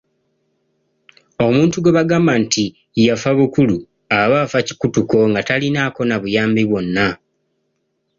Omuntu 1.45 1.75
gwe 1.79 1.95
bagamba 1.97 2.33
nti 2.43 2.63
yafabukulu 3.05 3.77
aba 4.21 4.37
afa 4.45 4.59
kikutuko 4.67 5.17
nga 5.29 5.41
talinaako 5.47 6.01
na 6.07 6.15
buyambi 6.21 6.63
bwonna. 6.69 7.07